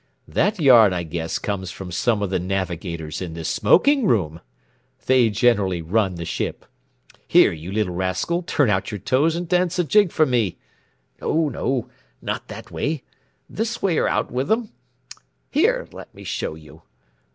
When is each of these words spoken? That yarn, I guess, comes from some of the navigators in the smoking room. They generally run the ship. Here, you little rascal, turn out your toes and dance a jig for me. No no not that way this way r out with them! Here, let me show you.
That 0.27 0.59
yarn, 0.59 0.93
I 0.93 1.03
guess, 1.03 1.37
comes 1.37 1.69
from 1.69 1.91
some 1.91 2.23
of 2.23 2.31
the 2.31 2.39
navigators 2.39 3.21
in 3.21 3.35
the 3.35 3.43
smoking 3.45 4.07
room. 4.07 4.41
They 5.05 5.29
generally 5.29 5.83
run 5.83 6.15
the 6.15 6.25
ship. 6.25 6.65
Here, 7.27 7.51
you 7.51 7.71
little 7.71 7.93
rascal, 7.93 8.41
turn 8.41 8.67
out 8.71 8.89
your 8.91 8.97
toes 8.97 9.35
and 9.35 9.47
dance 9.47 9.77
a 9.77 9.83
jig 9.83 10.11
for 10.11 10.25
me. 10.25 10.57
No 11.21 11.49
no 11.49 11.87
not 12.19 12.47
that 12.47 12.71
way 12.71 13.03
this 13.47 13.83
way 13.83 13.99
r 13.99 14.07
out 14.07 14.31
with 14.31 14.47
them! 14.47 14.71
Here, 15.51 15.87
let 15.91 16.15
me 16.15 16.23
show 16.23 16.55
you. 16.55 16.81